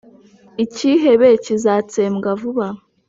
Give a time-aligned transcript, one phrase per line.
[0.63, 2.67] icyihebe kizatsembwa vuba